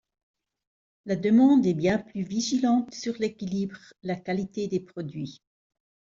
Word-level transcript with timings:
La 1.05 1.15
demande 1.15 1.63
est 1.67 1.75
bien 1.75 1.99
plus 1.99 2.23
vigilante 2.23 2.91
sur 2.91 3.13
l’équilibre, 3.19 3.77
la 4.01 4.15
qualité 4.15 4.67
des 4.67 4.79
produits. 4.79 5.43